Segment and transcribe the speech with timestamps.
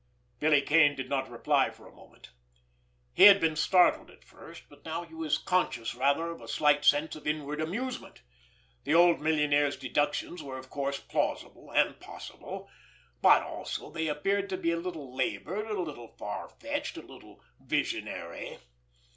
[0.39, 2.31] Billy Kane did not reply for a moment.
[3.13, 6.83] He had been startled at first, but now he was conscious rather of a slight
[6.83, 8.23] sense of inward amusement.
[8.83, 12.67] The old millionaire's deductions were, of course, plausible and possible;
[13.21, 17.39] but, also, they appeared to be a little labored, a little far fetched, a little
[17.59, 18.57] visionary.